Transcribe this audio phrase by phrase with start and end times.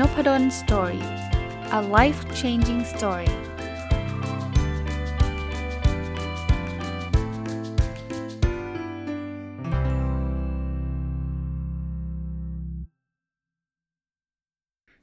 [0.00, 1.04] Nopadol's Story
[1.78, 3.30] a life changing story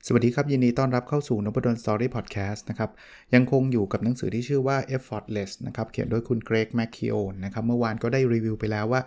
[0.07, 2.89] สวัสดีครับ ยินดีต้อนรับเข้าสู่ Nopadol's Story Podcast นะครับ
[3.33, 9.01] ยังคงอยู่กับหนังสือที่ชื่อว่า effortless นะครับ เขียนโดยคุณ Greg McKeown นะครับ เมื่อวานก็ได้รีวิวไปแล้วว่า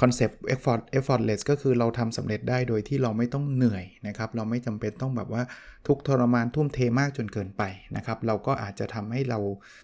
[0.00, 5.42] concept effort effortless ก็คือเราทำสำเร็จได้โดยที่เราไม่ต้องเหนื่อยนะครับ เราไม่จำเป็นต้องแบบว่า
[5.86, 7.62] ทุกข์ทรมานทุ่มเทมากจนเกินไป
[7.96, 9.38] นะครับ เราก็อาจจะทำให้เรา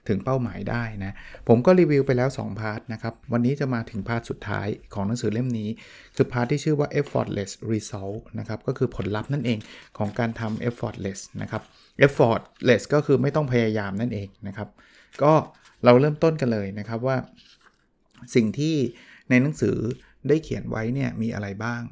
[0.09, 1.12] ถึงเป้าหมายได้นะ
[1.48, 5.69] ผมก็รีวิวไปแล้ว 2 part นะครับ วันนี้จะมาถึง part สุดท้ายของหนังสือเล่มนี้
[6.16, 9.58] คือ part ที่ชื่อว่า effortless result นะครับ ก็คือผลลัพธ์นั่นเอง
[9.98, 11.62] ของการทำ effortless นะครับ
[12.06, 14.69] effortless ก็คือไม่ต้องพยายามนั่นเองนะครับ
[15.22, 15.33] ก็
[15.84, 17.16] เราเริ่มต้นกันเลยนะครับว่า
[18.34, 18.77] สิ่งที่
[19.30, 19.77] ในหนังสือ
[20.29, 21.83] ได้เขียนไว้เนี่ยมีอะไรบ้าง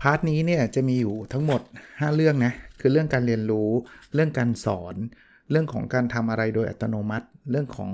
[0.00, 3.70] part นี้เนี่ยจะมีอยู่ทั้งหมด 5 เรื่องนะ คือเรื่องการเรียนรู้
[4.14, 4.94] เรื่องการสอน
[5.50, 7.90] เรื่องของการทำอะไรโดยอัตโนมัติ เรื่องของ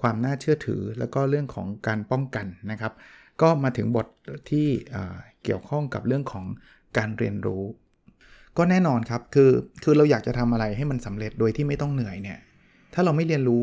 [0.00, 2.92] ความน่าเชื่อถือ แล้วก็เรื่องของการป้องกันนะครับ
[3.42, 4.06] ก็มาถึงบท
[4.50, 4.66] ที่
[5.44, 6.44] เกี่ยวข้องกับเรื่องของ
[6.98, 7.64] การเรียนรู้
[8.58, 9.50] ก็แน่นอนครับ คือ
[9.84, 12.38] คือเราอยากจะทำอะไรให้มันสำเร็จโดยที่ไม่ต้องเหนื่อยเนี่ย
[12.94, 13.62] ถ้าเราไม่เรียนรู้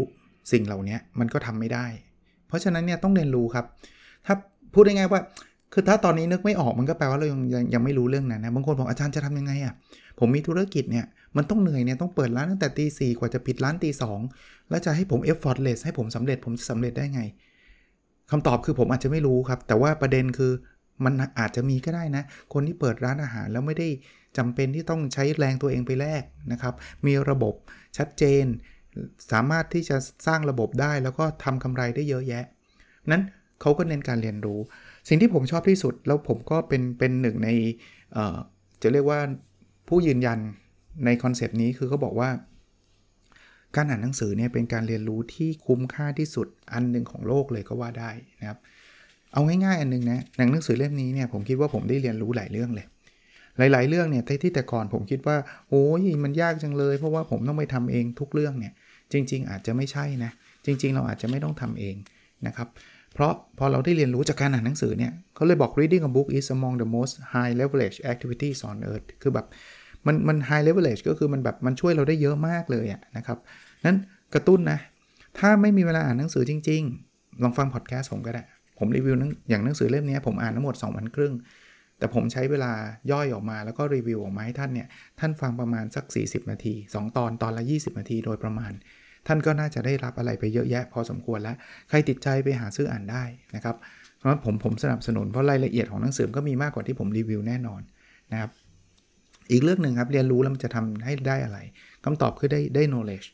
[0.52, 1.86] สิ่งเหล่านี้มันก็ทำไม่ได้
[2.48, 3.66] เพราะฉะนั้นเนี่ยต้องเรียนรู้ครับ
[4.26, 4.36] ถ้า
[4.74, 5.22] พูดได้ง่ายว่า
[5.74, 9.74] คือถ้าตอนนี้นึกไม่ออกมันก็แปลว่าเรายังยังยังไม่รู้เรื่องนั้นนะบางคนบอกอาจารย์จะทำยังไงอะ่ะ
[10.20, 11.06] ผมมีธุรกิจเนี่ย
[11.38, 14.20] มันต้องเหนื่อยเนี่ยต้องเปิดร้านตั้งแต่ตีสี่กว่าจะปิดร้านตีสอง
[14.70, 17.22] แล้วจะให้ผม effortless ให้ผมสำเร็จผมจะสำเร็จได้ไง
[18.32, 20.52] คำตอบคือผมอาจจะไม่รู้ครับ แต่ว่าประเด็นคือ
[21.06, 23.90] มันอาจจะมีก็ได้นะ คนที่เปิดร้านอาหารแล้วไม่ได้
[24.38, 26.74] จำเป็นที่ต้องใช้แรงตัวเองไปแลกนะครับ
[27.06, 27.54] มีระบบ
[27.98, 28.46] ชัดเจน
[29.32, 32.46] สามารถที่จะสร้างระบบได้แล้วก็ทำกำไรได้เยอะแยะ
[33.12, 33.24] นั้น
[33.62, 34.60] เขาก็เน้นการเรียนรู้
[35.08, 37.50] สิ่งที่ผมชอบที่สุด แล้วผมก็เป็นเป็นหนึ่งใน
[38.82, 39.20] จะเรียกว่า
[39.88, 40.40] ผู้ยืนยัน
[41.06, 42.30] ในคอนเซปต์นี้คือเขาบอกว่า
[43.76, 48.60] การอ่านหนังสือเนี่ยเป็นการเรียนรู้ที่คุ้มค่าที่สุดอันหนึ่งของโลกเลยก็ว่าได้นะครับ
[49.34, 52.86] เอาง่ายๆอันนึงนะหนังหนังสือเล่มนี้เนี่ยผมคิดว่าผมได้เรียนรู้หลายเรื่องเลย
[53.58, 55.38] หลาย ๆ เรื่องเนี่ยที่แต่ก่อนผมคิดว่า
[55.70, 58.74] โอ้ยมันยากจังเลย เพราะว่าผมต้องไปทำเองทุกเรื่องเนี่ย
[59.14, 60.32] จริง ๆ อาจจะไม่ใช่นะ
[60.66, 61.96] จริง ๆ เราอาจจะไม่ต้องทำเอง
[62.48, 62.68] นะครับ
[63.14, 69.48] เพราะพอเราได้เรียนรู้จากการอ่านหนังสือเนี่ยเขาเลยบอก reading a book is among the most high leverage activities on earth คือแบบ
[70.08, 73.38] มันมัน high leverage ก็คือมันแบบมันช่วยเราได้เยอะมากเลยอะนะครับ
[73.86, 73.98] นั้น
[74.34, 74.80] กระตุ้นนะ
[75.40, 76.82] ถ้าไม่มีเวลาอ่านหนังสือจริง
[77.14, 78.44] ๆ ลองฟังพอดแคสต์ผมก็ได้
[78.80, 79.16] ผมรีวิว
[79.50, 81.34] อย่างหนังสือเล่มนี้ผมอ่านทั้งหมด2วันครึ่ง
[81.98, 82.72] แต่ผมใช้เวลา
[83.12, 84.88] ย่อยออกมาแล้วก็รีวิวออกมาให้ท่านเนี่ย
[85.20, 88.72] ท่านฟังประมาณสัก 40 นาที 2 ตอนตอนละ 20 นาทีโดยประมาณ
[89.28, 91.56] ท่านก็น่าจะได้รับอะไรไปเยอะแยะพอสมควรแล้ว
[91.90, 93.24] ใครติดใจไปหาซื้ออ่านได้
[93.56, 93.76] นะครับ
[94.18, 97.82] เพราะผมผมสนับสนุนเพราะรายละเอียดของหนังสือก็มีมากกว่าที่ผมรีวิวแน่นอน
[98.32, 98.52] นะครับ
[99.52, 101.60] อีกเรื่องหนึ่งครับเรียนรู้แล้วมันจะทำให้ได้อะไร
[102.06, 103.28] คำตอบคือได้ได้ knowledge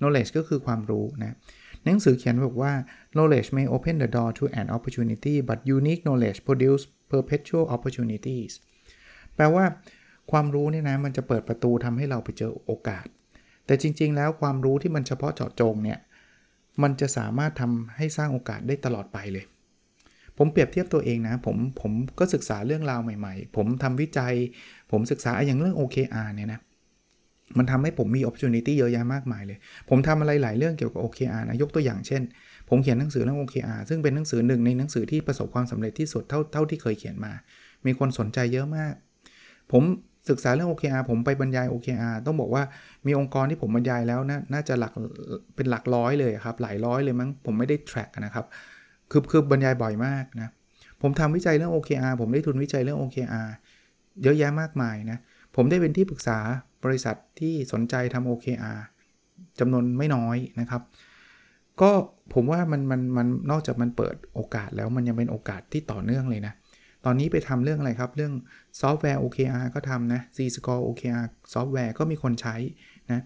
[0.00, 1.36] knowledge ก็คือความรู้นะ
[1.84, 2.72] หนังสือเขียนบอกว่า
[3.14, 8.52] knowledge may open the door to an opportunity but unique knowledge produce perpetual opportunities
[9.36, 9.64] แปลว่า
[10.30, 13.06] ความรู้เนี่ยนะมันจะเปิดประตูทำให้เราไปเจอโอกาส
[13.66, 15.98] แต่จริง ๆ แล้วความรู้ที่มันเฉพาะเจาะจงเนี่ย
[16.82, 19.44] มันจะสามารถทำให้สร้างโอกาสได้ตลอดไปเลย
[20.38, 24.34] ผมเปรียบเทียบตัวเองนะ ผมผมก็ศึกษาเรื่องราวใหม่ ๆ ผมทำวิจัย
[24.92, 26.60] ผมศึกษาอย่างเรื่อง OKR เนี่ยนะ
[27.58, 29.58] มันทำให้ผมมี opportunity เยอะแยะมากมายเลย
[29.88, 32.22] ผมทำอะไรหลายเรื่องเกี่ยวกับ OKR นะ ยกตัวอย่างเช่น
[32.68, 37.32] ผมเขียนหนังสือเรื่อง OKR ซึ่งเป็นหนังสือหนึ่งในหนังสือที่ประสบความสำเร็จที่สุดเท่าเท่าที่เคยเขียนมา
[37.86, 38.94] มีคนสนใจเยอะมาก
[39.72, 39.82] ผม
[40.28, 42.62] ศึกษาเรื่อง OKR ผมไปบรรยาย OKR ต้องบอกว่า
[43.06, 44.92] มีองค์กรที่ผมบรรยายแล้วนะน่าจะหลัก
[45.56, 48.46] เป็นหลักร้อยเลยครับ หลายร้อยเลยมั้งผมไม่ได้ track นะครับ
[49.10, 50.50] คือคือบรรยายบ่อยมากนะ
[51.02, 53.48] ผมทำวิจัยเรื่อง OKR ผมได้ทุนวิจัยเรื่อง OKR
[54.22, 55.18] เยอะแยะมากมายนะ
[55.56, 56.38] ผมได้เป็นที่ปรึกษา
[56.84, 58.78] บริษัทที่สนใจทำ OKR
[59.60, 60.82] จำนวนไม่น้อยนะครับ
[61.80, 61.90] ก็
[62.34, 66.54] ผมว่ามันมันมันนอกจากมันเปิดโอกาสแล้วมันยังเป็นโอกาสที่ต่อเนื่องเลยนะ
[67.04, 68.32] ตอนนี้ไปทำเรื่องอะไรครับ เรื่อง
[68.80, 72.56] ซอฟต์แวร์ OKR ก็ทำนะ Z Score OKR ซอฟต์แวร์ก็มีคนใช้
[73.10, 73.22] นะ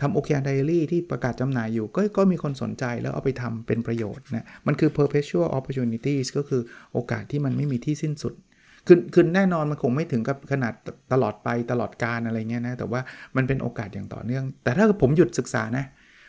[0.00, 8.34] ทำ OKR Diary ที่ประกาศจำหน่ายอยู่ก็ก็มีคนสนใจแล้วเอาไปทำเป็นประโยชน์นะมันคือ perpetual opportunities ก็คือโอกาสที่มันไม่มีที่สิ้นสุด
[8.86, 10.72] คือคือแน่นอนมันคงไม่ถึงกับขนาด
[11.12, 13.00] ตลอดไปตลอดการอะไรเงี้ยนะ แต่ว่า
[13.36, 15.84] มันเป็นโอกาสอย่างต่อเนื่อง แต่ถ้าผมหยุดศึกษานะ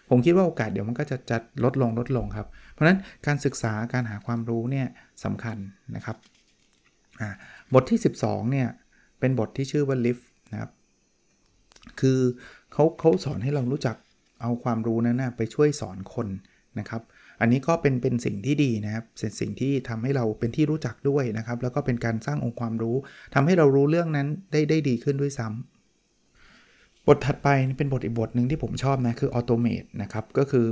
[0.10, 4.88] ผมคิดว่าโอกาสเดี๋ยวมันก็จะจะลดลงลดลงครับ เพราะฉะนั้นการศึกษาการหาความรู้เนี่ย
[5.24, 5.58] สำคัญ
[5.96, 6.18] นะครับ
[7.74, 8.68] บทที่ 12เนี่ย
[9.20, 10.72] เป็นบทที่ชื่อว่า lift นะครับ
[12.00, 12.20] คือ
[12.74, 13.96] เขาเขาสอนให้เรารู้จัก
[14.42, 16.28] เอาความรู้นั้นนะไปช่วยสอนคน
[16.80, 17.02] นะครับ
[17.42, 22.96] อันนี้ก็เป็นเป็นสิ่งที่ดีนะครับเป็นสิ่งที่ทำให้เราเป็นที่รู้จักด้วยนะครับ แล้วก็เป็นการสร้างองค์ความรู้
[23.34, 25.48] ทำให้เรารู้เรื่องนั้นได้ได้ดีขึ้นด้วยซ้ำ
[27.08, 27.48] บทถัดไป
[27.78, 30.66] เป็นบทอีกบทหนึ่งที่ผมชอบนะคือ automate นะครับก็คือ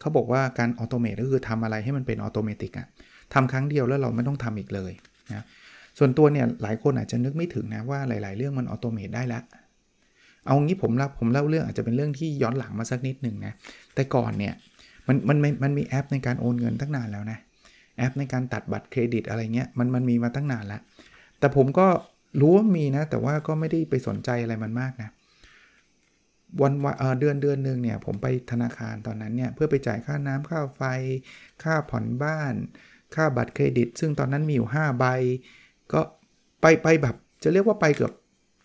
[0.00, 2.86] เขาบอกว่าการ automate ก็คือทำอะไรให้มันเป็น automatic อะ
[3.34, 4.92] ทำครั้งเดียวแล้วเราไม่ต้องทำอีกเลย
[5.34, 5.44] นะ
[5.98, 9.42] ส่วนตัวเนี่ยหลายคนอาจจะนึกไม่ถึงนะว่าหลาย ๆ เรื่องมัน automate ได้แล้ว
[10.46, 13.52] เอางี้ผมเล่าผมเล่าเรื่องอาจจะเป็นเรื่องที่ย้อนหลังมาสักนิดหนึ่งนะ
[13.94, 14.54] แต่ก่อนเนี่ย
[15.08, 17.38] มันมันมันมีแอปในการโอนเงินตั้งนานแล้วนะ
[17.98, 20.80] แอปในการตัดบัตรเครดิตอะไรเงี้ยมันมันมีมาตั้งนานแล้ว
[21.38, 21.86] แต่ผมก็
[22.40, 25.10] รู้ว่ามีนะ แต่ว่าก็ไม่ได้ไปสนใจอะไรมันมากนะ
[26.62, 30.82] วันวันเดือนเดือนหนึ่งเนี่ยผมไปธนาคารตอนนั้นเนี่ยเพื่อไปจ่ายค่าน้ำค่าไฟ
[31.62, 32.54] ค่าผ่อนบ้าน
[33.14, 35.06] ค่าบัตรเครดิต ซึ่งตอนนั้นมีอยู่5ใบ
[35.92, 36.00] ก็
[36.60, 38.12] ไปไปแบบจะเรียกว่าไปเกือบ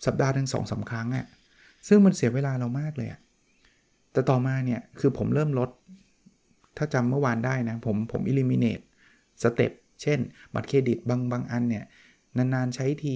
[0.06, 1.26] สัปดาห์ถึงสองสาครั้งอะ่ะ
[1.88, 3.20] ซึ่งมันเสียเวลาเรามากเลยอะ่ะ
[4.12, 5.70] แต่ต่อมาเนี่ยคือผมเริ่มลด
[6.78, 8.84] ถ้าจำเมื่อวานได้นะ ผมผม eliminate
[9.44, 9.72] step
[10.02, 10.20] เช่น
[10.54, 11.86] บัตรเครดิตบางบางอันเนี่ย
[12.38, 13.16] นาน ๆ ใช้ที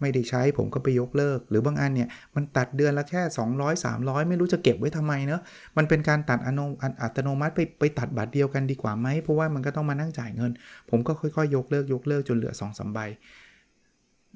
[0.00, 3.22] ไม่ได้ใช้ผมก็ไปยกเลิก หรือบางอันเนี่ย มันตัดเดือนละแค่
[3.54, 5.40] 200 300 ไม่รู้จะเก็บไว้ทำไมเนาะ
[5.76, 10.52] มันเป็นการตัดอัตโนมัติไปไปตัดบัตรเดียวกันดีกว่าไหมเพราะว่ามันก็ต้องมานั่งจ่ายเงิน
[10.90, 12.98] ผมก็ค่อยๆ ยกเลิกยกเลิกจนเหลือ2อสใบ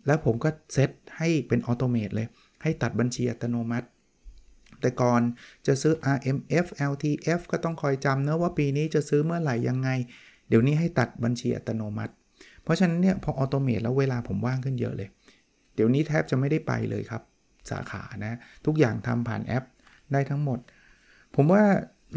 [0.07, 2.27] แล้วผมก็เซตให้เป็น automate เลย
[2.63, 3.87] ให้ตัดบัญชีอัตโนมัติ
[4.81, 5.21] แต่ก่อน
[5.67, 9.91] จะซื้อ RMF LTF ก็ต้องคอยจำนะว่าปีนี้จะซื้อเมื่อไหร่ยังไง
[10.49, 12.13] เดี๋ยวนี้ให้ตัดบัญชีอัตโนมัติ
[12.63, 15.09] เพราะฉะนั้นเนี่ยพอ automate แล้วเวลาผมว่างขึ้นเยอะเลย
[15.75, 17.23] เดี๋ยวนี้แทบจะไม่ได้ไปเลยครับ
[17.71, 19.65] สาขานะทุกอย่างทำผ่านแอป
[20.13, 20.59] ได้ทั้งหมด
[21.37, 21.63] ผมว่า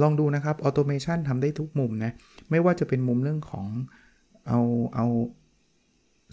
[0.01, 2.11] ลองดูนะครับ automation ทำได้ทุกมุมนะ
[2.51, 3.67] ไม่ว่าจะเป็นมุมเรื่องของ
[4.47, 4.59] เอา
[4.95, 5.05] เอา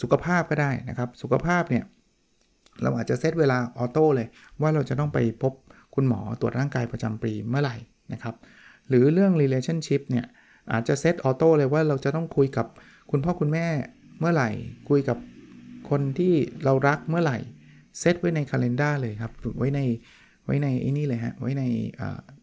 [0.03, 1.85] สุขภาพก็ได้นะครับ สุขภาพเนี่ย
[2.83, 4.29] เราอาจจะเซตเวลา auto เลย
[4.61, 5.53] ว่าเราจะต้องไปพบ
[5.95, 7.77] คุณหมอตรวจร่างกายประจำปีเมื่อไหร่
[8.13, 8.35] นะครับ
[8.89, 10.27] หรือเรื่อง relationship เนี่ย
[10.73, 12.67] อาจจะ set auto เลยว่าเราจะต้องคุยกับ
[13.11, 13.67] คุณพ่อคุณแม่
[14.19, 14.51] เมื่อไหร่
[14.89, 15.19] คุยกับ
[15.91, 17.39] คนที่เรารักเมื่อไหร่
[18.01, 19.81] เซตไว้ใน calendar เลยครับ ไว้ใน
[20.45, 21.65] ไว้ในไอ้นี่เลยฮะ ไว้ใน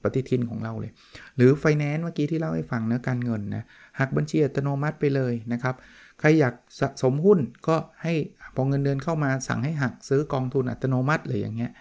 [0.01, 0.91] ปฏิทินของเราเลย
[1.35, 3.63] หรือไฟแนนซ์เมื่อกี้ที่เล่าให้ฟังเรื่องการเงินนะ
[3.99, 5.75] หักบัญชีอัตโนมัติไปเลยนะครับ
[6.19, 8.13] ใครอยากสะสมหุ้นก็ให้
[8.55, 11.71] พอเงินเดือนเข้ามาสั่งให้หักซื้อกองทุนอัตโนมัติเลยอย่างเงี้ย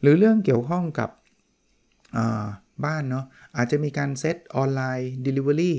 [0.00, 1.10] หรือเรื่องเกี่ยวข้องกับ
[2.84, 3.24] บ้านเนาะ
[3.56, 5.74] อาจจะมีการเซตออนไลน์ Delivery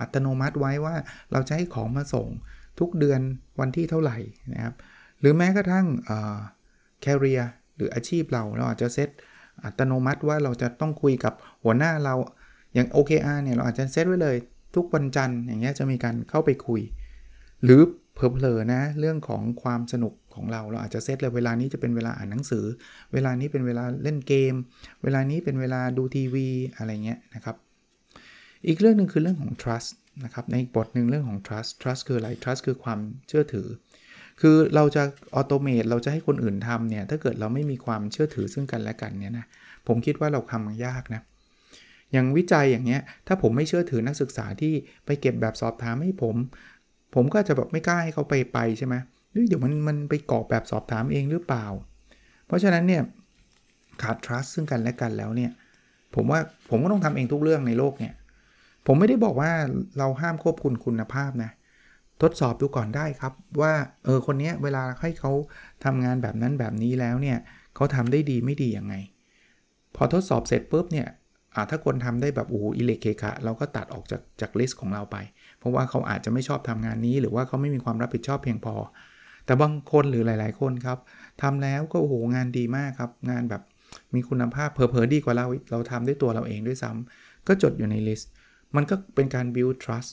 [0.00, 0.94] อัตโนมัติไว้ว่า
[1.32, 2.28] เราจะให้ของมาส่ง
[2.78, 3.20] ทุกเดือน
[3.60, 4.16] วันที่เท่าไหร่
[4.52, 4.74] นะครับ
[5.20, 5.86] หรือแม้กระทั่ง
[7.00, 9.08] แคริเอร์หรืออาชีพเราเราอาจจะเซต
[9.64, 12.14] อัตโนมัติว่าเราจะต้องคุยกับหัวหน้าเรา
[12.74, 14.36] อย่าง OKR เนี่ยเราอาจจะเซตไว้เลย
[14.74, 16.80] ทุกวันจันทร์อย่างเงี้ยจะมีการเข้าไปคุย
[17.64, 17.80] หรือ
[18.14, 22.64] เพลอๆนะเรื่องของความสนุกของเราเราอาจจะเซตเลยเวลานี้จะเป็นเวลาอ่านหนังสือ
[23.12, 24.54] เวลานี้เป็นเวลาเล่นเกม
[25.02, 27.56] เวลานี้เป็นเวลาดูทีวีอะไรเงี้ยนะครับ
[28.66, 29.90] อีกเรื่องหนึ่งคือเรื่องของ trust
[30.24, 32.98] นะครับในบทหนึ่งเรื่องของ trust trust คืออะไร trust คือความ
[33.28, 33.68] เชื่อถือ
[34.40, 35.02] คือเราจะ
[35.34, 39.46] ออโตเมตเราจะให้คนอื่นทำเนี่ยถ้าเกิดเราไม่มีความเชื่อถือซึ่งกันและกันเนี่ยนะ
[39.86, 41.22] ผมคิดว่าเราทำมันยากนะ
[42.12, 44.72] อย่างวิจัยอย่างเงี้ยถ้าผมไม่เชื่อถือนักศึกษาที่
[45.06, 46.36] ไปเก็บแบบสอบถามให้ผม
[47.14, 48.94] ผมก็จะแบบไม่กล้าให้เขาไปไปใช่ไหม
[49.48, 51.66] เดี๋ยวมันมันไปกรอกแบบสอบถามเองหรือเปล่า
[52.46, 53.02] เพราะฉะนั้นเนี่ย
[54.02, 55.50] ขาด trust ซึ่งกันและกันแล้วเนี่ย
[56.14, 56.40] ผมว่า
[56.70, 58.14] ผมก็ต้องทำเองทุกเรื่องในโลกเนี่ย
[58.86, 59.50] ผมไม่ได้บอกว่า
[59.98, 61.50] เราห้ามควบคุมคุณภาพนะ
[62.22, 63.32] ทดสอบดูก่อนได้ครับ
[63.62, 63.72] ว่า
[64.04, 65.32] เออคนนี้เวลาให้เขา
[65.84, 67.38] ทำงานแบบนั้นแบบนี้แล้วเนี่ย
[67.76, 68.94] เขาทำได้ดีไม่ดียังไง
[69.96, 71.08] พอทดสอบเสร็จปุ๊บเนี่ย
[71.70, 75.16] ถ้าคนทำได้แบบโอ้อีเหละเขะขะเราก็ตัดออกจากจาก list ของเราไป
[75.60, 78.74] เพราะว่าเขาอาจจะไม่ชอบทำงานนี้ หรือว่าเขาไม่มีความรับผิดชอบเพียงพอ
[79.46, 80.98] แต่บางคนหรือหลาย ๆ คนครับ
[81.42, 83.62] ทำแล้วก็โอ้โหงานดีมากครับงานแบบ
[84.14, 88.30] มีคุณภาพเผลอๆดีกว่าเราเราทำด้วยตัวเราเองด้วยซ้ำก็จดอยู่ใน list
[88.76, 90.10] มันก็เป็นการ build trust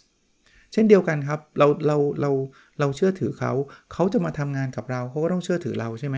[0.74, 2.32] เช่นเดียวกันครับ เราเราเรา
[2.80, 3.52] เราเชื่อถือเขา
[3.94, 6.18] เขาจะมาทำงานกับเราเขาก็ต้องเชื่อถือเราใช่ไหม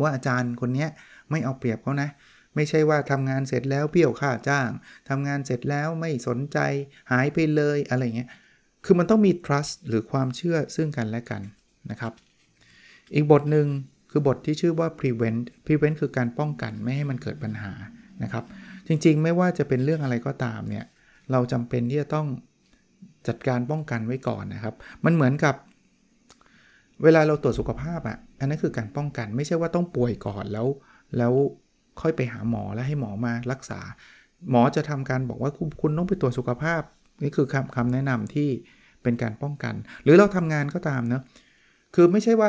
[0.00, 0.86] ว่าอาจารย์คนนี้
[1.30, 2.08] ไม่เอาเปรียบเขานะ
[2.54, 4.70] ไม่ใช่ว่าทำงานเสร็จแล้วเปี้ยวค่าจ้าง
[5.08, 6.58] ทำงานเสร็จแล้วไม่สนใจ
[7.12, 8.30] หายไปเลยอะไรเงี้ย
[8.84, 11.42] คือมันต้องมี trust หรือความเชื่อซึ่งกันและกัน
[11.90, 12.12] นะครับ
[13.14, 13.66] อีกบทหนึ่ง
[14.10, 17.72] คือบทที่ชื่อว่า prevent prevent คือการป้องกันไม่ให้มันเกิดปัญหา
[18.22, 18.44] นะครับ
[18.88, 20.84] จริงๆ ไม่ว่าจะเป็นเรื่องอะไรก็ตามเนี่ย
[21.32, 22.26] เราจำเป็นที่จะต้อง
[23.28, 25.54] จัดการป้องกันไว้ก่อนนะครับ มันเหมือนกับ
[27.02, 30.66] เวลาเราตรวจสุขภาพอะ่ะ อันนั้นคือการป้องกันไม่ใช่ว่าต้องป่วยก่อนแล้ว
[31.18, 31.34] แล้ว
[32.00, 33.80] ค่อยไปหาหมอแล้วให้หมอมารักษา
[34.50, 36.82] หมอจะทำการบอกว่าคุณคณต้องไปตรวจสุขภาพ
[37.22, 38.48] นี่คือคำคำแนะนำที่
[39.02, 41.22] เป็นการป้องกัน หรือเราทำงานก็ตามเนะ
[41.94, 42.48] คือไม่ใช่ว่า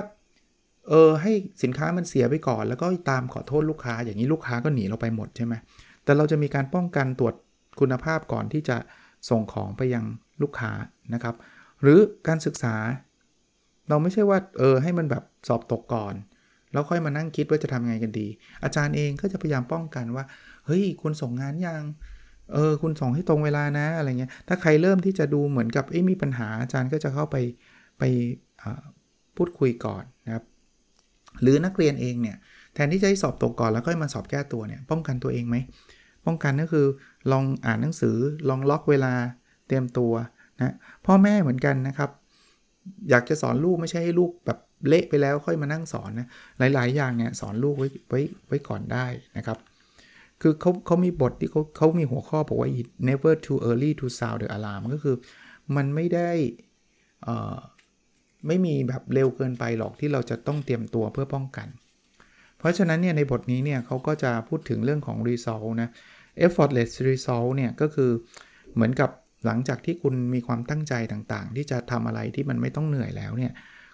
[0.89, 5.53] เออให้สินค้ามันเสียไปก่อน แล้วก็ตามขอโทษลูกค้า อย่างนี้ลูกค้าก็หนีเราไปหมดใช่ไหม
[6.03, 7.33] แต่เราจะมีการป้องกันตรวจ
[7.79, 8.77] คุณภาพก่อนที่จะ
[9.29, 10.05] ส่งของไปยัง
[10.41, 10.71] ลูกค้า
[11.13, 11.35] นะครับ
[11.81, 12.75] หรือการศึกษา
[13.89, 16.13] เราไม่ใช่ว่าเออให้มันแบบสอบตกก่อน
[16.71, 18.27] แล้วค่อยมานั่งคิดว่าจะทำไงกันดี
[18.63, 20.23] อาจารย์เองก็จะพยายามป้องกันว่า
[20.65, 21.83] เฮ้ย คุณส่งงานยัง
[22.53, 27.35] เออคุณส่งให้ตรงเวลานะอะไรเงี้ย ถ้าใครเริ่มที่จะดูเหมือนกับมีปัญหาอาจารย์ก็จะเข้าไป
[27.99, 28.03] ไป
[29.37, 30.43] พูดคุยก่อนนะครับ
[31.41, 32.37] หรือนักเรียนเองเนี่ย
[32.73, 35.55] แทนที่จะให้สอบตกก่อนแล้วก็มาสอบแก้ตัวเนี่ยป้องกันตัวเองไหม
[36.25, 36.87] ป้องกันก็คือ
[37.31, 38.17] ลองอ่านหนังสือ
[38.49, 39.13] ลองล็อกเวลา
[39.67, 40.13] เตรียมตัว
[40.59, 40.75] นะ
[41.05, 42.09] พ่อแม่เหมือนกันนะครับ
[43.09, 46.27] อยากจะสอนลูกไม่ใช่ให้ลูกแบบ เละไปแล้วค่อยมานั่งสอนนะ
[46.73, 49.05] หลาย ๆ อย่างเนี่ยสอนลูกไว้ไว้ไว้ก่อนได้
[49.37, 49.57] นะครับ
[50.41, 52.69] คือเขาเขามีบทที่เขาเขามีหัวข้อบอกว่า
[53.09, 55.15] never too early to sound the alarm ก็คือ
[55.75, 56.29] มันไม่ได้
[58.47, 61.67] ไม่มีแบบเร็วเกินไปหรอกที่เราจะต้องเตรียมตัวเพื่อป้องกัน
[62.59, 65.89] เพราะฉะนั้นเนี่ยในบทนี้เนี่ยเขาก็จะพูดถึงเรื่องของ result นะ
[66.45, 68.11] effortless result เนี่ยก็คือ
[68.73, 69.09] เหมือนกับ
[69.45, 73.51] หลังจากที่คุณมีความตั้งใจต่างๆ ที่จะทำอะไรที่มันไม่ต้องเหนื่อยแล้วเนี่ย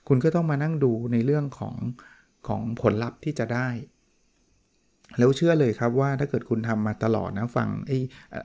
[0.07, 1.75] คุณก็ต้องมานั่งดูในเรื่องของ
[2.47, 3.69] ของผลลัพธ์ที่จะได้
[5.17, 7.91] แล้วเชื่อเลยครับว่าถ้าเกิดคุณทำมาตลอดนะฟังไอ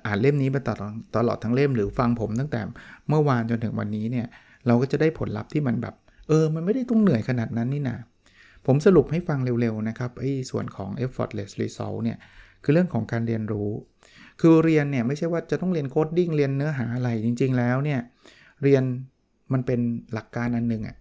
[0.06, 2.60] อ่านเล่มนี้มาตลอดตลอดทั้งเล่มหรือฟังผมตั้งแต่
[3.08, 4.26] เมื่อวานจนถึงวันนี้เนี่ย
[4.66, 5.94] เราก็จะได้ผลลัพธ์ที่มันแบบ
[6.28, 7.96] เออ มันไม่ได้ต้องเหนื่อยขนาดนั้นนี่นะ
[8.66, 12.18] ผมสรุปให้ฟังเร็วๆนะครับไอ้ส่วนของ effortless result เนี่ย
[12.64, 13.70] คือเรื่องของการเรียนรู้
[14.40, 18.00] คือเรียนเนี่ยไม่ใช่ว่าจะต้องเรียน coding เรียนเนื้อหาอะไรจริง ๆ แล้วเนี่ย
[18.62, 18.82] เรียน
[19.52, 19.80] มันเป็น
[20.12, 20.96] หลักการอันหนึ่งอะ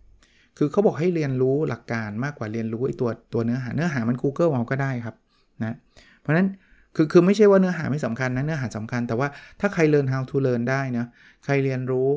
[0.58, 5.16] คือเขาบอกให้เรียนรู้หลักการมากกว่าเรียนรู้ไอ้ตัวตัวเนื้อหาเนื้อหามัน Google เอาก็ได้ครับ
[5.64, 5.76] นะ
[6.20, 6.48] เพราะฉะนั้น
[6.96, 9.28] คือคือไม่ใช่ว่าเนื้อหาไม่สำคัญนะเนื้อหาสำคัญ แต่ว่า
[9.60, 11.06] ถ้าใครเรียน how to learn ได้นะ
[11.46, 12.10] ใครเรียนรู้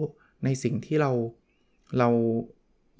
[0.45, 1.11] ในสิ่งที่เรา
[1.99, 2.09] เรา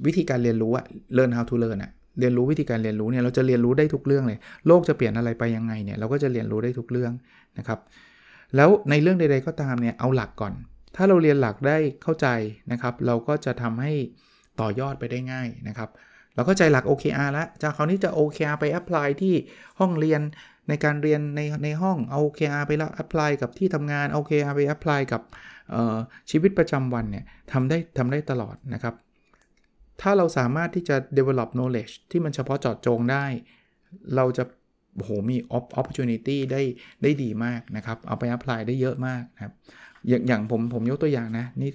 [0.07, 0.85] วิธีการเรียนรู้อะ
[1.17, 7.13] learn how to learn อะเรียนรู้วิธีการเรียนรู้เนี่ยเราจะเรียนรู้ได้ทุกเรื่องเลย โลกจะเปลี่ยนอะไรไปยังไงเนี่ยเราก็จะเรียนรู้ได้ทุกเรื่อง
[7.59, 7.79] นะครับ
[8.57, 10.53] แล้วในเรื่องใด ๆ ก็ตามเนี่ยเอาหลักก่อน
[10.97, 12.27] ถ้าเราเรียนหลักได้เข้าใจ
[12.73, 13.93] นะครับ เราก็จะทำให้
[14.61, 15.91] ต่อยอดไปได้ง่ายนะครับ
[16.35, 19.35] เราก็ใจหลัก OKR แล้วจากคราวนี้จะ OKR ไป apply ที่
[19.81, 20.21] ห้องเรียน
[20.69, 25.23] ในการเรียนในในห้องเอา OKR ไปแล้ว apply กับที่ทำงาน OKR ไป apply กับ
[26.31, 28.95] ชีวิตประจำวันเนี่ยทำได้ทำได้ตลอดนะครับ
[30.01, 33.25] ถ้าเราสามารถที่จะ develop knowledge ที่มันเฉพาะเจาะจงได้
[34.17, 34.45] เราจะ
[34.97, 35.37] โอ้โหมี
[35.79, 36.63] opportunity ได้
[37.03, 39.53] ได้ดีมากนะครับ เอาไป apply ได้เยอะมากนะครับ
[40.09, 41.71] อย่างอย่างผมผมยกตัวอย่างนะนี่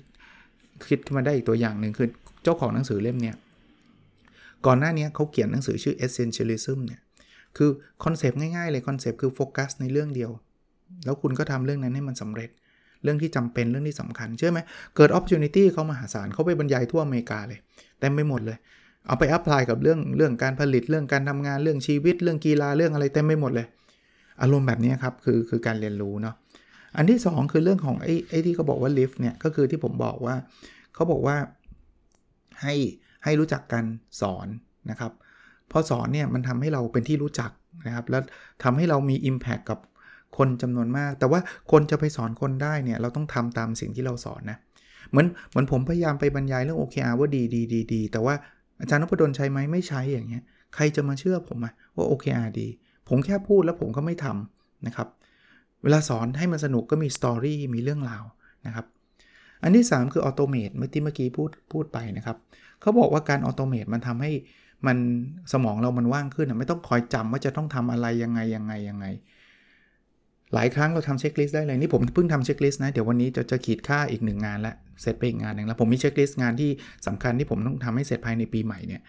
[0.87, 2.07] คิดขึ้นมาได้อีกตัวอย่างหนึ่งคือ
[2.43, 3.35] เจ้าของหนังสือเล่มเนี่ย
[4.65, 7.01] ก่อนหน้านี้เขาเขียนหนังสือชื่อ essentialism เนี่ย
[7.57, 7.69] คือ
[8.03, 10.31] คอนเซปต์ง่ายๆเลยคอนเซปต์คือโฟกัสในเรื่องเดียว
[11.05, 12.49] แล้วคุณก็ทำเรื่องนั้นให้มันสำเร็จ
[13.03, 14.59] เรื่องที่จำเป็นเรื่องที่สำคัญ เชื่อไหม
[14.95, 17.59] เกิด opportunity เข้ามามหาศาลเขาไปบรรยายทั่วอเมริกาเลย
[17.99, 18.57] เต็มไปหมดเลย
[19.07, 23.67] เอาไป apply กับเรื่องเรื่องการผลิตเรื่องการทำงานเรื่องชีวิต เรื่องกีฬาเรื่องอะไรเต็มไปหมดเลย
[24.41, 26.35] อารมณ์แบบนี้ครับคือคือการเรียนรู้เนาะ
[26.97, 30.35] อันที่ 2 คือเรื่องของไอ้ไอ้ที่เขาบอกว่า lift เนี่ยก็คือที่ผมบอกว่า
[30.95, 31.35] เขาบอกว่า
[32.63, 32.75] ให้
[33.23, 33.85] ให้รู้จักการ
[34.21, 34.47] สอน
[34.89, 35.11] นะครับ
[35.71, 37.51] พอสอนเนี่ยมันทำให้เราเป็นที่รู้จัก
[37.87, 38.21] นะครับ แล้ว
[38.63, 39.79] ทำให้เรามี Impact กับ
[40.37, 41.39] คนจำนวนมาก แต่ว่า
[41.71, 44.57] คนจะไปสอนคนได้เนี่ยเราต้องทำตามสิ่งที่เราสอนนะ
[45.09, 48.35] เหมือนเหมือนผมพยายามไปบรรยายเรื่อง OKR ว่าดีดีดีดีแต่ว่า
[48.79, 50.43] อาจารย์นพดลใช้ไหมไม่ใช้อย่างเงี้ย
[50.75, 52.67] ใครจะมาเชื่อผมอะว่า OKR ดี
[53.07, 55.07] ผมแค่พูดแล้วผมก็ไม่ทำนะครับ
[55.83, 58.23] เวลาสอนให้มันสนุกก็มี story มีเรื่องราว
[58.65, 58.85] นะครับ
[59.63, 62.37] อันที่ 3 คือ automate เมื่อที่เมื่อกี้พูดพูดไปนะครับ
[62.81, 64.31] เขาบอกว่าการ automate มันทำให้
[64.87, 64.97] มัน
[65.53, 69.05] สมองเรามันว่างขึ้นไม่ต้องคอยจำว่าจะต้องทำอะไรยังไงยังไงยังไง
[70.53, 76.69] หลายครั้งเราทำ checklist ได้เลยนี่ผมเพิ่งทำ checklist นะเดี๋ยววันนี้จะจะขีดฆ่าอีกหนึ่งงานละเสร็จไปอีกงานหนึ่งแล้วผมมี checklist งานที่
[77.07, 79.01] สำคัญที่ผมต้องทำให้เสร็จภายในปีใหม่เนี่ย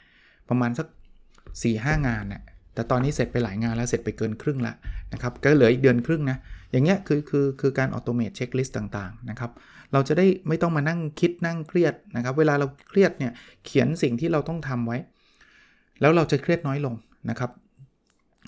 [0.49, 0.87] ประมาณสัก
[1.33, 2.43] 4ี่ห้างานเนี่ย
[2.75, 4.75] แต่ตอนนี้เสร็จไปหลายงานแล้วเสร็จไปเกินครึ่งละ
[5.13, 6.39] นะครับก็เหลืออีกเดือนครึ่งนะ
[6.73, 9.51] อย่างเงี้ยคือคือคือการออโตเมตเช็คลิสต์ต่างๆนะครับ
[9.93, 13.33] เราจะได้ไม่ต้องมานั่งคิดนั่งเครียดนะครับเวลาเราเครียดเนี่ย
[13.65, 14.99] เขียนสิ่งที่เราต้องทำไว้
[16.01, 16.95] แล้วเราจะเครียดน้อยลง
[17.31, 17.51] นะครับ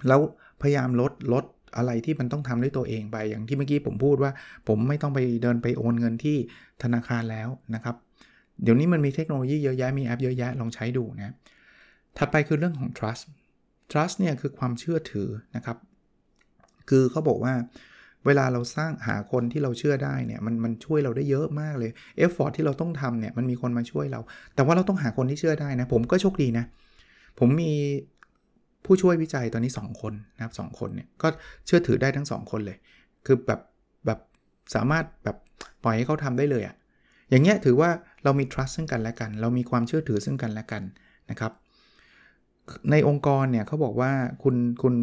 [0.08, 0.20] แล้ว
[0.62, 1.44] พยายามลดลด
[1.76, 4.32] อะไรที่มันต้องทำด้วยตัวเองไป อย่างที่เมื่อกี้ผมพูดว่า
[4.68, 6.36] ผมไม่ต้องไปเดินไปโอนเงินที่
[6.82, 7.96] ธนาคารแล้วนะครับ
[8.62, 11.34] เดี๋ยวนี้มันมีเทคโนโลยีเยอะแยะมีแอปเยอะแยะลองใช้ดูนะ
[12.18, 13.22] ถัดไปคือเรื่องของ trust
[13.92, 15.76] trust เนี่ยคือความเชื่อถือนะครับ
[16.88, 17.54] คือเขาบอกว่า
[18.26, 24.20] เวลาเราสร้างหาคนที่เราเชื่อได้เนี่ยมันมันช่วยเราได้เยอะมากเลย effort ที่เราต้องทำเนี่ยมันมีคนมาช่วยเรา
[24.54, 26.64] แต่ว่าเราต้องหาคนที่เชื่อได้นะ ผมก็โชคดีนะ
[27.38, 27.72] ผมมี
[28.84, 31.28] ผู้ช่วยวิจัยตอนนี้ 2 คนนะครับสองคนเนี่ยก็
[31.66, 32.78] เชื่อถือได้ทั้ง 2 คนเลย
[33.26, 33.60] คือแบบ
[34.06, 34.18] แบบ
[34.74, 35.36] สามารถแบบ
[35.84, 36.74] ปล่อยให้เขาทำได้เลยอะ่ะ
[37.30, 37.90] อย่างเงี้ยถือว่า
[38.24, 40.82] เรามี trust ซึ่งกันและกัน เรามีความเชื่อถือซึ่งกันและกัน
[41.30, 41.52] นะครับ
[42.90, 44.10] ในองค์กรเนี่ยเขาบอกว่า
[44.42, 44.94] คุณคุณ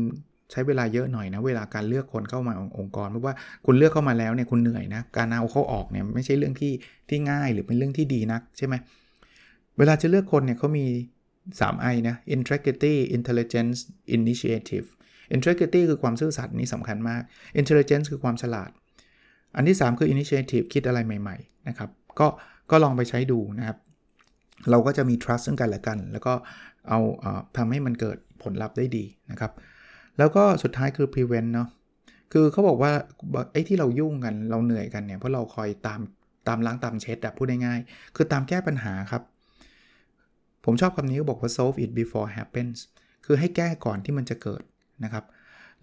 [0.51, 3.33] ใช้เวลาเยอะหน่อยนะ เวลาการเลือกคนเข้ามาองค์กร เพราะว่า
[3.65, 6.73] คุณเลือกเข้ามาแล้วเนี่ยคุณเหนื่อยนะ การเอาเขาออกเนี่ยไม่ใช่เรื่องที่
[7.09, 8.75] ที่ง่ายหรือเป็นเรื่องที่ดีนักใช่ไหม
[9.77, 10.85] เวลาจะเลือกคนเนี่ยเขามี
[11.39, 13.77] 3 I นะ integrity intelligence
[14.17, 14.87] initiative
[15.35, 17.21] integrity คือความซื่อสัตย์นี่สำคัญมาก
[17.61, 18.69] intelligence คือความฉลาด
[19.55, 21.89] อันที่ 3 คือ initiative คิดอะไรใหม่ๆนะครับ
[22.19, 22.27] ก็
[22.71, 23.77] ก็ลองไปใช้ดูนะครับ
[24.71, 26.33] เราก็จะมี trust ซึ่งกันและกัน แล้วก็
[26.89, 29.51] เอาเอาทำให้มันเกิดผลลัพธ์ได้ดีนะครับ
[30.17, 31.69] แล้วก็สุดท้ายคือ prevent เนาะ
[32.33, 32.91] คือเขาบอกว่า
[33.51, 35.99] ไอ้ที่เรายุ่งกันเราเหนื่อยกันเนี่ยเพราะเราคอยตาม
[36.47, 39.23] ตามล้างตามเช็ดอะพูดง่ายๆคือตามแก้ปัญหาครับ
[40.65, 42.77] ผมชอบคำนี้ก็บอกว่า solve it before happens
[43.25, 44.63] คือให้แก้ก่อนที่มันจะเกิด
[45.03, 45.25] นะครับ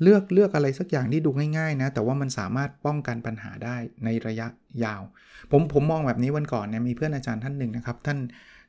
[0.02, 4.46] เลือกเลือกอะไรสักอย่างที่ดูง่ายๆนะแต่ว่ามันสามารถป้องกันปัญหาได้ในระยะ
[4.84, 5.02] ยาว
[5.50, 8.18] ผมผมมองแบบนี้วันก่อนเนี่ยมีเพื่อนอาจารย์ท่านหนึ่งนะครับ ท่าน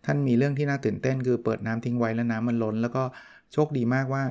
[0.08, 3.04] ท่านมีเรื่องที่น่าตื่นเต้นคือเปิดน้ำทิ้งไว้แล้วน้ำมันล้น แล้วก็
[3.54, 4.24] โชคดีมากว่า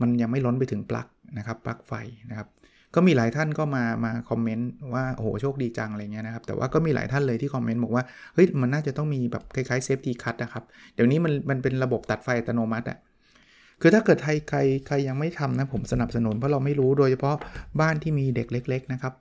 [0.00, 1.06] มันยังไม่ล้นไปถึงปลั๊ก
[1.38, 1.92] นะครับปลั๊กไฟ
[2.30, 2.48] นะครับ
[2.94, 8.04] ก็มีหลายท่านก็มามาคอมเมนต์ว่าโอ้โหโชคดีจังอะไรเงี้ยนะครับแต่ว่าก็มีหลายท่านเลยที่คอมเมนต์บอกว่า
[8.34, 10.64] เฮ้ยมันน่าจะต้องมีแบบคล้ายๆ safety cut นะครับ
[10.94, 12.98] เดี๋ยวนี้มันมันเป็นระบบตัดไฟอัตโนมัติอะ
[13.80, 17.36] คือถ้าเกิดใครใครใครยังไม่ทำนะผมสนับสนุนเพราะเราไม่รู้โดยเฉพาะ
[17.80, 19.14] บ้านที่มีเด็กเล็ก ๆ นะครับ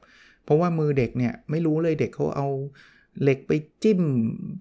[0.45, 2.47] เพราะว่ามือเด็กเนี่ยไม่รู้เลยเด็กเขาเอา
[3.21, 3.51] เหล็กไป
[3.83, 4.01] จิ้ม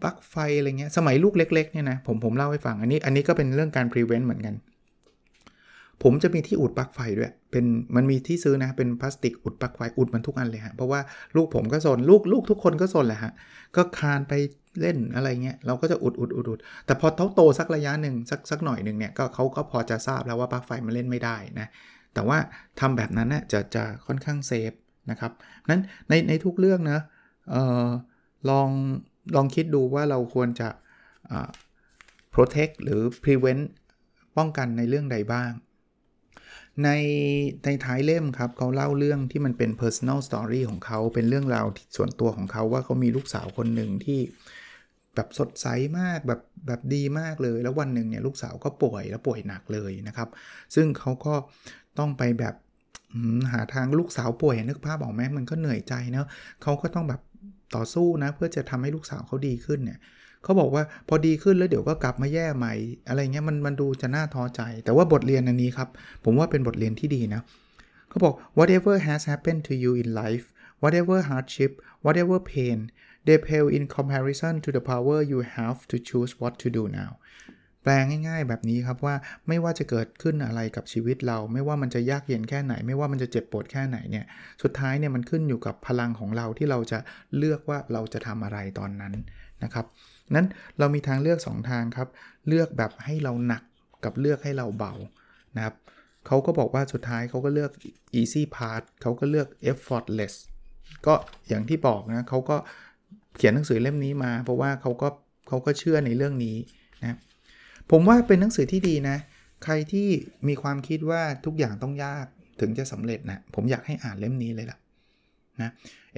[0.02, 4.54] ปลั๊กไฟอะไรเงี้ย สมัยลูกเล็กๆเนี่ยนะผมผมเล่าให้ฟังอันนี้อันนี้ก็เป็นเรื่องการ prevent เหมือนกัน
[6.02, 7.64] ผมจะมีที่อุดปลั๊กไฟด้วย เป็น
[7.97, 11.00] มันมีที่ซื้อนะเป็นพลาสติกอุดปลั๊กไฟอุดมันทุกอันเลยฮะเพราะว่า
[11.37, 13.32] ลูกผมก็สนลูกลูกทุกคนก็สนแหละฮะ
[13.76, 14.32] ก็คานไป
[14.80, 21.68] เล่นอะไรเงี้ยเราก็จะอุดอุดอุดอุดแต่พอเขาโตสักระยะหนึ่งสักสักหน่อยหนึ่งเนี่ยก็เขาก็พอจะทราบแล้วว่าปลั๊กไฟมันเล่นไม่ได้นะ
[22.14, 22.38] แต่ว่า
[22.80, 24.73] ทำแบบนั้นนะจะจะค่อนข้างเซฟ
[25.11, 25.32] นะครับ
[25.71, 26.99] นั้นในในทุกเรื่องนะ
[27.50, 27.87] เอ่อ
[28.50, 28.68] ลอง
[29.34, 30.68] ลองคิดดูว่าเราควรจะ
[32.34, 33.64] protect หรือ prevent
[34.37, 35.50] ป้องกันในเรื่องใดบ้าง
[36.84, 36.90] ใน
[37.64, 44.20] ในท้ายเล่มครับเขาเล่าเรื่องที่มันเป็น personal story ของเขาเป็นเรื่องราวส่วนตัวของเขาว่าเขามีลูกสาวคนหนึ่งที่
[45.14, 45.66] แบบสดใส
[45.99, 50.28] มากแบบแบบดีมากเลย แล้ววันหนึ่งเนี่ยลูกสาวก็ป่วยแล้วป่วยหนักเลยนะครับ
[50.74, 51.35] ซึ่งเขาก็
[51.98, 52.55] ต้องไปแบบ
[53.52, 56.26] หาทางลูกสาวป่วยนึกภาพออกไหมมันก็เหนื่อยใจเนาะ
[56.62, 57.20] เขาก็ต้องแบบ
[57.74, 59.98] ต่อสู้นะเพื่อจะทำให้ลูกสาวเขาดีขึ้นเนี่ย
[60.42, 62.74] เขาบอกว่าพอดีขึ้นแล้วเดี๋ยวก็กลับมาแย่ใหม่
[63.08, 65.88] อะไรเงี้ยมันมันดูจะน่าท้อใจ แต่ว่าบทเรียนอันนี้ครับ
[66.24, 67.42] ผมว่าเป็นบทเรียนที่ดีนะ
[68.08, 70.46] เขาบอก whatever has happened to you in life
[70.82, 71.72] whatever hardship
[72.04, 72.78] whatever pain
[73.26, 77.11] they pale in comparison to the power you have to choose what to do now
[77.83, 77.92] แปล
[78.29, 79.14] ง่าย ๆ แบบนี้ครับว่า
[79.49, 84.25] ไม่ว่าจะเกิดขึ้นอะไรกับชีวิตเรา ไม่ว่ามันจะยากเย็นแค่ไหน ไม่ว่ามันจะเจ็บปวดแค่ไหนเนี่ย
[84.62, 86.99] สุดท้ายเนี่ยมันขึ้นอยู่กับพลังของเราที่เราจะ
[87.38, 89.14] เลือกว่าเราจะทำอะไรตอนนั้น
[89.64, 89.87] นะครับ
[90.35, 90.47] นั้น
[90.79, 92.09] เรามีทางเลือก 2 ทางครับ
[92.49, 93.62] เลือกแบบให้เราหนัก
[94.05, 94.95] กับเลือกให้เราเบา
[95.57, 95.75] นะครับ
[96.27, 97.71] เขาก็บอกว่าสุดท้ายเขาก็เลือก
[98.21, 100.35] easy part เขาก็เลือก effortless
[101.07, 101.14] ก็
[101.49, 102.57] อย่างที่บอกนะเขาก็
[103.37, 105.09] เขียนหนังสือเล่มนี้มา เพราะว่าเขาก็
[105.49, 106.57] เขาก็เชื่อในเรื่องนี้
[107.03, 107.18] นะ
[107.90, 109.16] ผมว่าเป็นหนังสือที่ดีนะ
[109.64, 110.09] ใครที่
[110.49, 112.27] มีความคิดว่าทุกอย่างต้องยาก
[112.61, 114.79] ถึงจะสำเร็จนะ ผมอยากให้อ่านเล่มนี้เลยล่ะ
[115.61, 115.71] นะ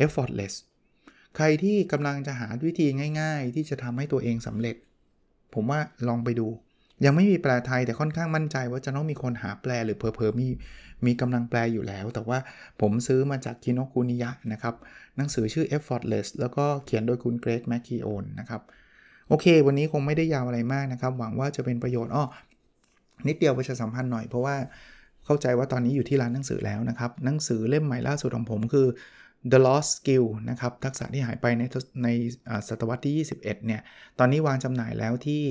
[0.04, 0.54] effortless
[1.36, 2.86] ใครที่กำลังจะหาวิธี
[3.20, 4.76] ง่าย ๆ ที่จะทำให้ตัวเองสำเร็จ
[5.54, 6.48] ผมว่าลองไปดู
[7.04, 10.48] ยังไม่มีแปลไทยแต่ค่อนข้างมั่นใจว่าจะต้องมีคนหาแปลหรือเพอๆมี
[11.06, 12.38] มีกำลังแปลอยู่แล้ว แต่ว่า
[12.80, 14.74] ผมซื้อมาจากคินอคุนิยะนะครับ
[15.16, 18.62] หนังสือชื่อ effortless แล้วก็เขียนโดยคุณเกรกแมคคีโอนนะครับ
[19.28, 22.24] โอเค วันนี้คงไม่ได้ยาวอะไรมากนะครับ หวังว่าจะเป็นประโยชน์อ้อ
[23.28, 24.56] นิดเดียวประชาสัมพันธ์หน่อยเพราะว่า
[25.24, 28.86] เข้าใจว่าตอนนี้อยู่ที่ร้านหนังสือแล้วนะครับ หนังสือเล่มใหม่ล่าสุดของผมคือ
[29.52, 31.62] The Lost Skill นะครับ ทักษะที่หายไปใน
[32.04, 32.08] ใน
[32.68, 33.82] ศตวรรษที่ 21 เนี่ย
[34.18, 35.42] ตอนนี้วางจำหน่ายแล้วที่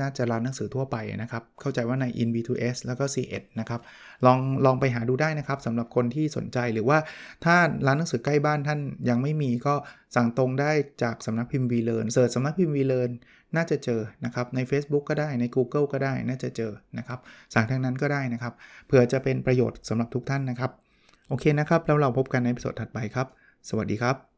[0.00, 3.80] น่าจะร้านหนังสือทั่วไปนะครับ เข้าใจว่าใน In B2S แล้วก็ C1 นะครับ
[4.26, 6.98] ลองลองไปหาดูได้นะครับสำหรับคนที่สนใจหรือว่า
[7.44, 9.74] ถ้าร้านหนังสือใกล้บ้านท่านยังไม่มีก็
[10.16, 10.70] สั่งตรงได้
[11.02, 13.10] จากสำนักพิมพ์ v l e a r n เสิร์ชสำนักพิมพ์ v l e a r n
[13.56, 17.18] น่าจะเจอนะครับ ใน Facebook ก็ได้ใน Google ก็ได้น่าจะเจอนะครับ
[17.54, 18.52] สั่งทางนั้นก็ได้นะครับ
[18.86, 20.70] เผื่อจะเป็นประโยชน์สำหรับทุกท่านนะครับ
[21.28, 23.26] โอเคนะครับ แล้วเราพบกันในสดถัดไปครับ
[23.68, 24.37] สวัสดีครับ